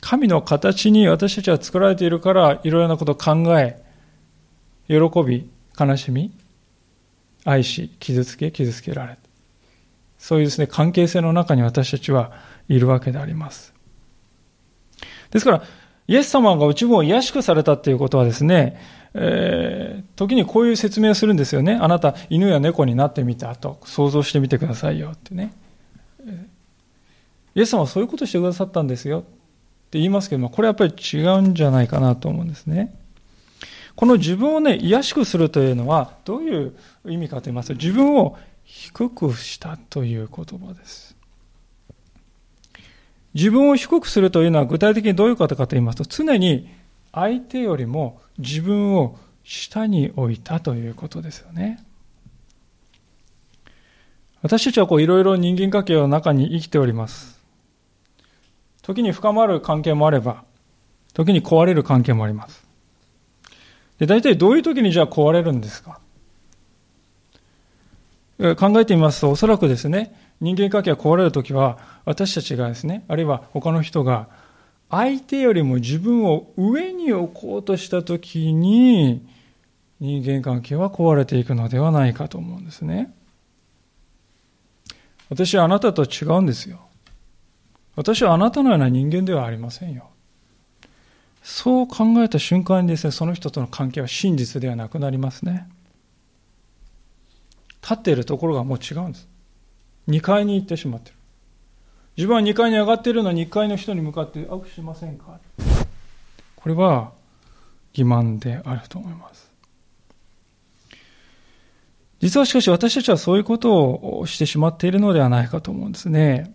[0.00, 3.82] 神の形に私たちは作られているから、いろいろなことを考え、
[4.86, 6.30] 喜び、悲しみ、
[7.44, 9.16] 愛し、傷つけ、傷つけられ
[10.18, 12.32] そういうですね、関係性の中に私たちは
[12.68, 13.74] いるわけであります。
[15.30, 15.62] ですから、
[16.06, 18.80] イエス様が内分を癒しくされたっていうことはですね、
[19.12, 21.78] えー、時にこういう説明をするんですよね。
[21.80, 25.52] あなた、犬や猫になってみたと想像してみてくださいよってね。
[27.54, 29.22] イエス様はそういうことをしてくださったんですよっ
[29.90, 32.94] て言いますけども、これやっぱり違うんじゃないかなと思うんですね。
[33.94, 36.74] この自分をね、癒しくするというのは、どういう
[37.06, 41.16] 意味かと言いますと、自分を低くしたという言葉です。
[43.34, 46.68] 自分を低くするというのは具体的にどういうことかと言いますと、常に
[47.12, 51.84] 相手よりも自分を下に置いたということですよね。
[54.40, 57.40] 私たちはこういろいろ人間関係の中に生きております。
[58.82, 60.44] 時に深まる関係もあれば、
[61.12, 62.66] 時に壊れる関係もあります。
[63.98, 66.00] で、大体どういう時にじゃあ壊れるんですか？
[68.38, 74.28] 考えてみますと、おそらくですね、人間関係が壊れる時は、私たちがですね、あるいは他の人が、
[74.90, 79.26] 相手よりも自分を上に置こうとした時に、
[80.00, 83.14] 人間関係は壊れていくのではないかと思うんですね。
[85.30, 86.80] 私はあなたと違うんですよ。
[87.96, 90.10] 私はあなたのような人間ではありませんよ。
[91.42, 95.68] そう考えた瞬間にですね、その人との関係は真実ではなくなりますね。
[97.84, 99.28] 立っているところがもう違うんです。
[100.08, 101.16] 2階に行ってしまってる。
[102.16, 105.38] 自分は2階に上がっているのに1階の人に向かって握手しませんか？
[106.56, 107.12] これは
[107.92, 109.52] 欺瞞であると思います。
[112.20, 116.54] 実はしかし私たちはそういうことをしてしまっているのではないかと思うんですね。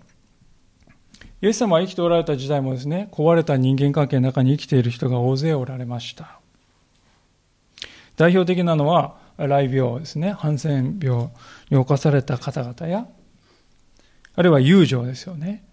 [1.42, 6.39] イエス様は生きておられた時代もですね、壊れた人間関係の中に生きている人が大勢おられました。
[8.18, 10.32] 代表的なのは、雷病ですね。
[10.32, 11.30] ハンセン病
[11.69, 13.08] に侵された方々や、
[14.36, 15.63] あるいは友情ですよね。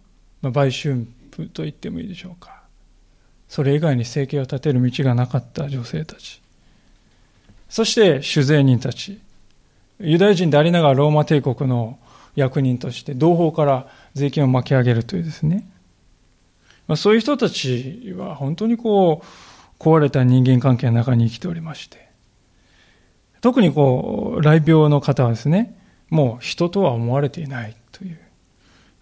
[0.43, 2.63] まあ、売春婦と言ってもいいでしょうか。
[3.49, 6.41] それ以外に生計を立てる道がなかった女性たち。
[7.69, 9.21] そして酒税人たち。
[10.01, 11.99] ユダヤ人でありながらローマ帝国の
[12.35, 15.69] 役人として同胞から税金を巻き上げるというですね。
[16.87, 22.06] まあ、そういう人たちは本当にこう、壊れた人間関係の中に生きておりまして。
[23.47, 25.79] 特にこう、雷病の方はですね、
[26.11, 28.19] もう人とは思われていないという、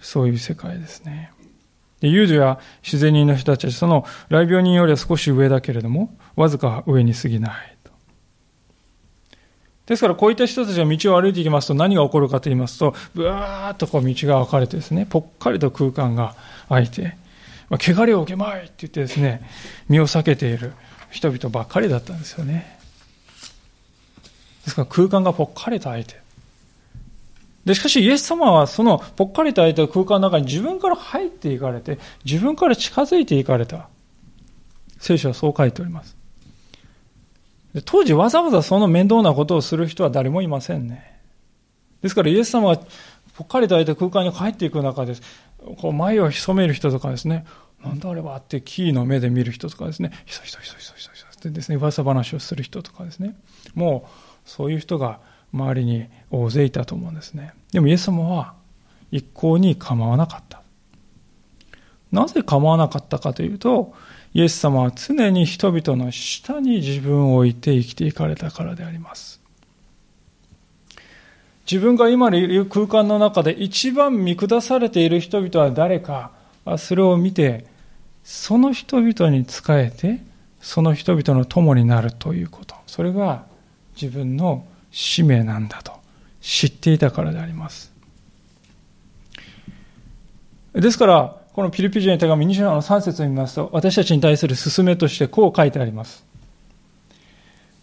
[0.00, 1.32] そういう世界ですね。
[2.00, 7.90] で、遊女や自然人の人たちは、その雷病人よりは少し上だけれども、わずか上に過ぎないと。
[9.86, 16.34] ですから、こういった人たちが道を歩いていきますと、何が起こるかと言いますと、ぶわーっとこう道が分かれてですね、ぽっかりと空間が
[16.68, 17.16] 空いて、
[17.70, 19.40] まあ、汚れを受けまいって言ってですね、
[19.88, 20.74] 身を避けている
[21.08, 22.73] 人々ばっかりだったんですよね。
[24.64, 26.22] ですから空間がぽっかりと空いて。
[27.64, 33.88] で、しかしイエス様はそのぽっかりと空いた空間の中に自分から入っていかれて、自分から近づいていかれた。
[34.98, 36.16] 聖書はそう書いております。
[37.74, 41.18] で当時わざわざその面倒なことをする人は誰もいませんね。
[42.02, 42.80] ですからイエス様が
[43.36, 45.22] ぽっかりと空いた空間に帰っていく中です、
[45.78, 47.44] こう前を潜める人とかですね、
[47.82, 53.34] なんだあればってキーの目で見る人とかですね、ひそひそひそひそひそってですね、噂話をする人とかですね、
[53.74, 54.10] もう
[54.44, 55.20] そういう人が
[55.52, 57.54] 周りに大勢いたと思うんですね。
[57.72, 58.54] でもイエス様は
[59.10, 60.62] 一向に構わなかった。
[62.10, 63.94] なぜ構わなかったかというと、
[64.34, 69.40] イエス様は常に人々の下に自分を置いて生きていかれたからであります。
[71.70, 76.32] 自分が今いる空間の中で一番見下されている人々は誰か、
[76.78, 77.66] それを見て、
[78.22, 80.22] その人々に仕えて、
[80.60, 82.74] その人々の友になるということ。
[82.86, 83.44] それが
[84.00, 85.92] 自分の使命なんだと
[86.40, 87.92] 知っていたからであります。
[90.72, 96.24] ですから、このピリピ人の手紙2章の3節を見ますと、私たちに対する勧めとしてこう書いてあります。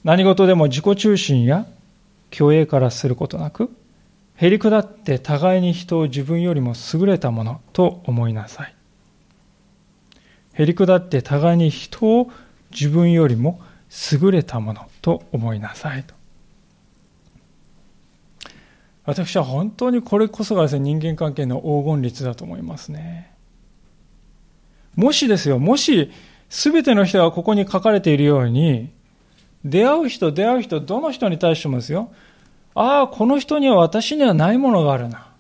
[0.04, 1.66] 何事でも自己中心や
[2.34, 3.72] 虚栄からすることなく、
[4.36, 8.76] へり下って互いに人を自分よりも優れたものと思いなさい。
[10.54, 12.32] へり下って互いに人を
[12.72, 13.62] 自分よりも
[14.12, 16.14] 優れたものと思いなさいと。
[19.04, 23.34] 私は本当にこれこそがですね、人間関係の黄金律だと思いますね。
[24.96, 26.12] もしですよ、もし
[26.50, 28.92] 全ての人がここに書かれているように、
[29.66, 32.12] 出会う人、出会う人、どの人に対してもですよ、
[32.76, 35.32] ああ、この人には私にはないものがあるな。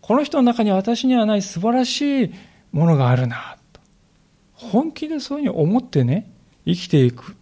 [0.00, 2.34] この人の中に私にはない素晴らしい
[2.72, 3.56] ものがあるな。
[4.54, 6.30] 本気でそういうふうに思ってね、
[6.64, 7.36] 生きていく。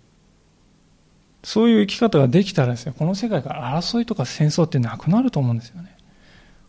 [1.42, 5.96] そういう生き方ができたらですね、この世界から争いとか戦争ってなくなると思うんですよね。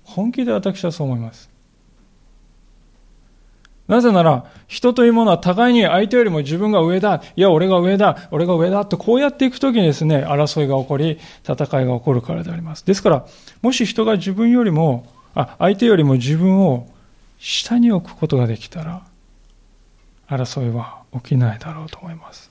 [0.04, 1.50] 本気で私はそう思います。
[3.88, 12.86] なぜなら、人というものは互いに相手よりも自分が上だ、いや、俺が上だ、俺が上だってこうやっていくときにですね、争いが起こり、戦いが起こるからであります。
[12.86, 13.26] ですから、
[13.62, 16.88] もし人が自分よりも、あ、相手よりも自分を
[17.38, 19.02] 下に置くことができたら、
[20.30, 22.51] 争いは起きないだろうと思います。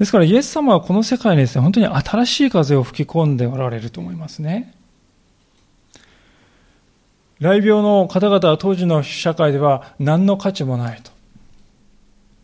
[0.00, 4.74] ですからイエス様はこの世界にですね、本当に新しい風を吹き込んでおられると思いますね。
[7.38, 11.10] 雷病の方々は当時の社会では何の価値もないと。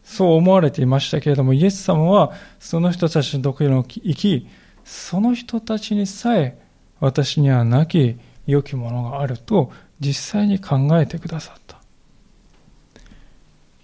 [0.05, 4.47] そう思われていましたけれども、イエス様はその人たちのところに行き、
[4.85, 6.59] その人たちにさえ
[7.01, 11.79] 私にはなき良きものがあると実際に考えてくださった。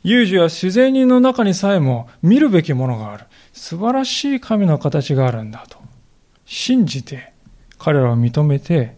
[0.03, 3.25] 有事や自然人の中にさえも見るべきものがある。
[3.53, 5.79] 素晴らしい神の形があるんだと。
[6.45, 7.33] 信じて
[7.79, 8.97] 彼らを認めて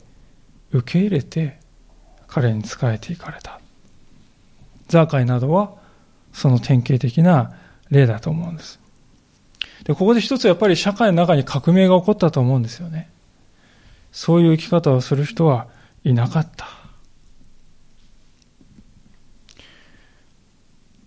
[0.72, 1.58] 受け入れて
[2.26, 3.60] 彼に仕えていかれた。
[4.88, 5.72] ザーカイなどは
[6.32, 7.54] その典型的な
[7.90, 8.80] 例だと思うんです。
[9.84, 13.10] でここで一つやっぱり社会の中に革命が起こったと思うんですよね。
[14.12, 15.66] そういう生き方をする人は
[16.04, 16.66] いなかった。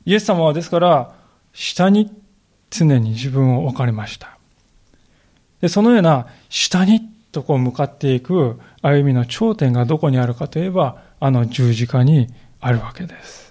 [0.05, 1.13] イエス様はですから
[1.53, 2.13] 下に
[2.69, 4.37] 常に自分を置かれました。
[5.61, 7.01] で、そのような下に
[7.31, 12.27] とこう向かっていく歩みの頂点がどこにあるかといえば、あの十字架に
[12.59, 13.47] あるわけです。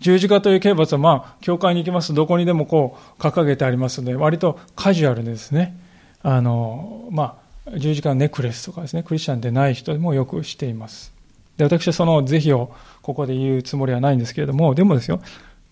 [0.00, 5.76] 十字架という刑罰は、まあ、教会に行きますとどこにでもこう掲げてありますので、割とカジュアルですね。
[6.22, 11.12] あの、まあ、十字架のネックレスとかですね、クリスチャンでない人でもよくしています。
[11.56, 15.20] で、私はその是非をここで言うつもりはないんですけれども、でもですよ、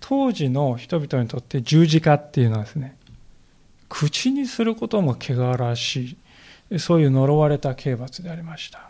[0.03, 2.97] 当時の人々にとって十字架っていうのはですね、
[3.89, 6.17] 口にすることも汚らし
[6.71, 8.81] い、そういう呪われた刑罰でありました。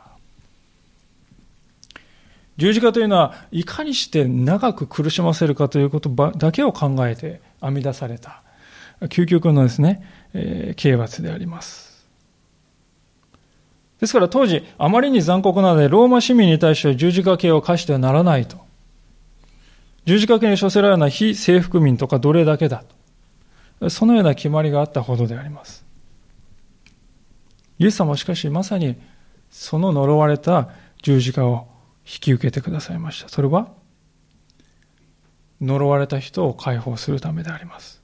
[2.57, 8.43] 十字架というのは、いかにして長く苦しませるかということだけを考えて編み出された、
[9.03, 10.03] 究極のですね、
[10.33, 12.07] えー、刑罰であります。
[14.01, 18.62] ですから当時、あまりに残酷なので、ローマ市民に対して十字架刑を課してはならないと。
[20.05, 22.85] 十字架刑に処せられるのは非征服民とか奴隷だけだ
[23.81, 23.91] と。
[23.91, 25.85] そのような決まりがあったほどであります。
[27.79, 28.97] イエス様はしかしまさに
[29.51, 30.69] その呪われた
[31.03, 31.69] 十字架を
[32.05, 33.29] 引き受けてくださいました。
[33.29, 33.69] それは
[35.61, 38.03] 呪われた人を解放するためであります。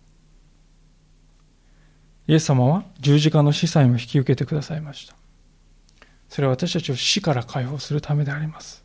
[2.26, 5.14] イエス様は十字架の司祭も引き受けてくださいました。
[6.28, 8.84] それは私たちを死から解放するためであります。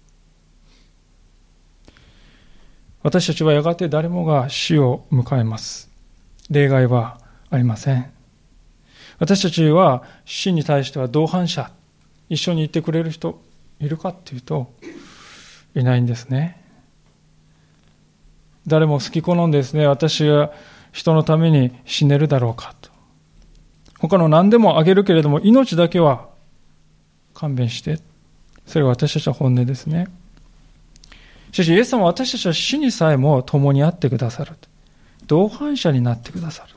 [3.04, 5.92] 私たちはやがて誰もが死を迎えます。
[6.50, 8.10] 例外はありません。
[9.20, 11.70] 私たちは死に対しては同伴者、
[12.30, 13.42] 一緒に行ってくれる人
[13.80, 14.74] いるかっていうと、
[15.76, 16.62] いないんですね。
[18.68, 20.54] 誰も好き好んでですね、私が
[20.94, 22.90] 人のために死ねるだろうかと。
[24.00, 26.30] 他の何でもあげるけれども、命だけは
[27.34, 28.00] 勘弁して。
[28.66, 30.08] それが私たちは本音ですね。
[31.54, 34.54] しかし、イエス様は私たちは死にさえも共にあってくださる。
[35.28, 36.74] 同伴者になってくださる。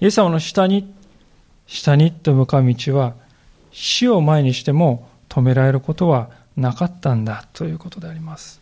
[0.00, 0.94] イエス様の下に、
[1.66, 3.14] 下にと向かう道は、
[3.72, 8.60] 死を前にしても止められることはなかったんだということであります。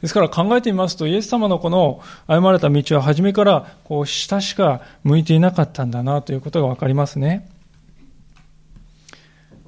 [0.00, 7.51] ですから考えてみますと、イエス様のこの歩まれた道は初めからこう下しか向いていなかったんだなということがわかりますね。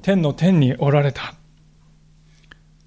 [0.05, 1.35] 天の天におられた。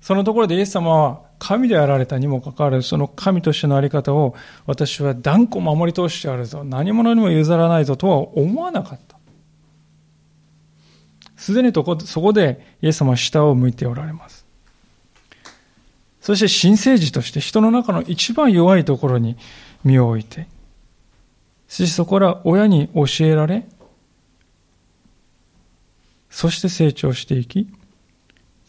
[0.02, 4.36] そのところでイエス様は神であられたにもかかわらず、その神としてのあり方を
[4.68, 6.64] 私は断固守り通してあるぞ。
[6.64, 9.18] 何者にも譲らないぞとは思わなかった。
[11.36, 11.84] すでにそ
[12.22, 14.46] こでイエス様は下を向いておられます。
[16.22, 19.38] そして新生児として人の中の一番弱いところに
[19.84, 20.46] 身を置いて、
[21.68, 23.68] そしてそこから親に教えられ、
[26.30, 27.68] そして成長していき、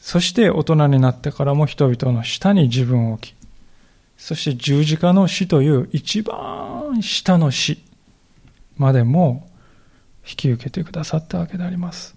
[0.00, 3.34] そして大人になってからも人々の下に自分を置き、
[4.16, 7.82] そして十字架の死という一番下の死
[8.76, 9.48] までも
[10.28, 12.16] 引き受けてくださったわけであります。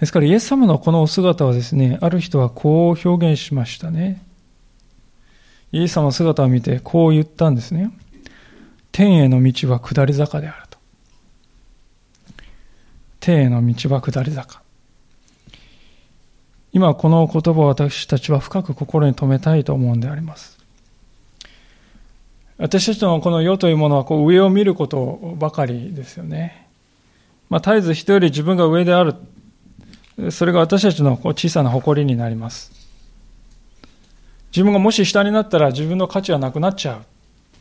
[0.00, 4.22] ですから、イエス様のこのお姿はですね、ある人はこう表現しましたね。
[5.72, 7.90] イエス様の姿を見てこう言ったんですね。
[8.92, 10.63] 天への道は下り坂である。
[13.24, 14.60] 天への道は下り坂。
[16.74, 20.58] 今この言葉を私たちは深く心に留めたいと思うんであります。
[22.58, 26.68] 私たちのこの世というものはこう上を見ることばかりですよね。
[27.48, 29.14] まあ、絶えず人より自分が上である
[30.30, 32.72] それが私たちのこう小さな誇りになります。
[34.52, 37.04] 自分がもし下になったら自分の価値はなくなっちゃう。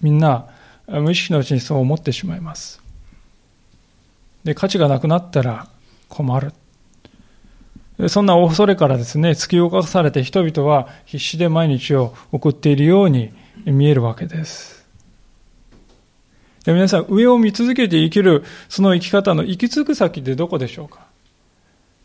[0.02, 0.48] みんな
[0.88, 2.83] 無意識のうちにそう思ってしまいます。
[4.44, 5.68] で、価値がなくなったら
[6.10, 6.54] 困る。
[8.10, 13.32] そんな恐れからですね、突き動かされて人々は必死で毎日を送っているように
[13.66, 14.84] 見えるわけです。
[16.66, 21.08] で皆さん、上を見続けて生きる、その生き方の行き着く先ってどこでしょうか？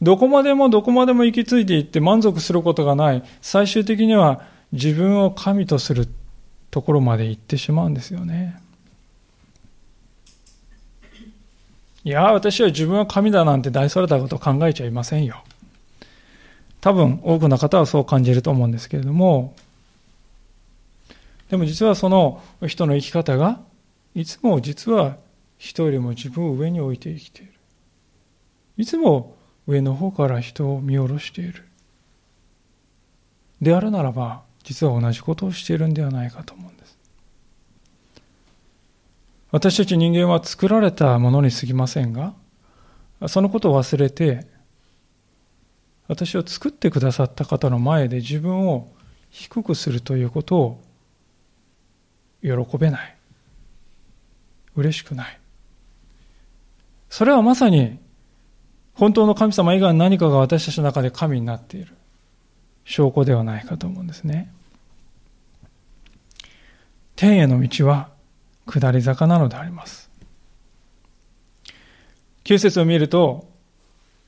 [0.02, 3.22] どこまでもどこまでも行き着いていって満足することがない。
[3.40, 6.06] 最終的には自分を神とする
[6.70, 8.60] ところまで行ってしまうんですよね。
[12.04, 15.42] いや、私は自分は神だなんて大それたことを考えちゃいませんよ。
[16.80, 19.54] 多分多くの方はそう感じると思うんですけれども、
[21.50, 23.60] でも実はその人の生き方が、
[24.14, 25.16] いつも実は
[25.58, 27.52] 人よりも自分を上に置いて生きている。
[28.76, 29.36] いつも
[29.66, 31.64] 上の方から人を見下ろしている。
[33.60, 36.77] であるならば、実は同じことをしているんではないかと思うんです。
[39.50, 42.34] 私たち人間は作られたものに過ぎませんが、
[43.28, 44.46] そのことを忘れて、
[46.06, 48.88] 私を作ってくださった方の前で自分を
[49.30, 50.80] 低くするということを
[52.42, 53.16] 喜べない。
[54.76, 55.38] 嬉しくない。
[57.10, 57.98] それはまさに
[58.94, 61.94] 本当の神様以外に何かが私たちの中で神になっている
[62.84, 64.52] 証拠ではないかと思うんですね。
[67.16, 68.10] 天への道は
[68.68, 70.10] 下り坂なのであります。
[72.44, 73.48] 9節を見ると、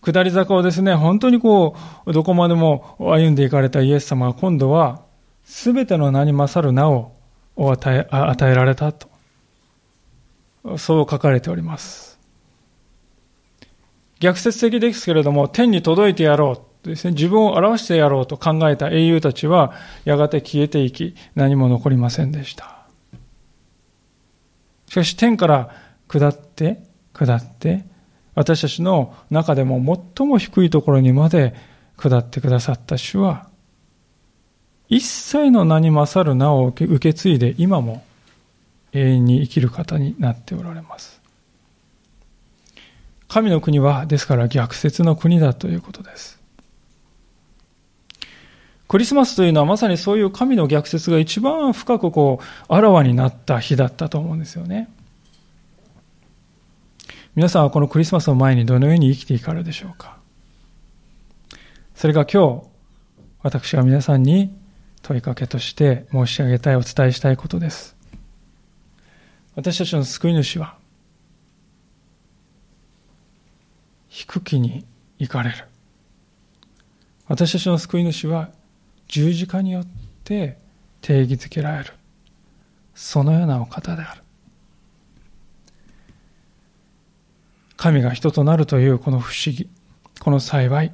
[0.02, 1.76] 下り坂をですね、本当にこ
[2.06, 5.02] う、どこまでも歩んでいかれたイエス様が今度は、
[5.44, 7.12] すべての名に勝る名を
[7.56, 9.08] 与え与えられたと。
[10.78, 12.18] そう書かれております。
[14.20, 19.72] 逆説的ですけれども、天に届いてやろうとですね、自分を表してやろうと考えた英雄たちは、
[20.04, 22.79] やがて消えていき、何も残りませんでした。
[24.90, 25.70] しかし天から
[26.08, 26.82] 下って、
[27.12, 27.84] 下って、
[28.34, 29.76] 私たちの中でも
[30.16, 31.54] 最も低いところにまで
[31.96, 33.48] 下ってくださった主は、
[34.88, 38.02] 一切の名に勝る名を受け継いで今も
[38.92, 41.20] 永遠に生きる方になっておられます。
[43.28, 46.39] 神の国は、ですから逆説の国だということです。
[48.90, 54.90] クリスマスというのはまさにそういう神の逆説が一番深くこう、あらわになった日だったと思うんですよね。
[57.36, 60.16] 皆さんはこのクリスマスの前にどのように生きていかれるでしょうか
[61.94, 62.66] それが今日、
[63.44, 64.52] 私が皆さんに
[65.02, 67.94] 問いかけとして申し上げたい、お伝えしたいことです。
[69.54, 70.74] 私たちの救い主は、
[74.08, 74.84] 低きに
[75.20, 75.64] 行かれる。
[77.28, 78.50] 私たちの救い主は、
[79.10, 79.86] 十字架によっ
[80.22, 80.56] て
[81.00, 81.92] 定義づけられる。
[82.94, 84.22] そのようなお方である。
[87.76, 89.68] 神が人となるというこの不思議、
[90.20, 90.92] この幸い、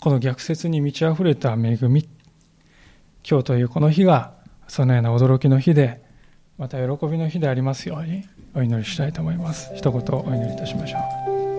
[0.00, 2.08] この逆説に満ち溢れた恵み、
[3.28, 4.32] 今日というこの日が
[4.68, 6.00] そのような驚きの日で、
[6.56, 8.24] また喜びの日でありますように
[8.54, 9.72] お祈りしたいと思います。
[9.74, 10.98] 一言お祈りいたしましょ
[11.46, 11.49] う。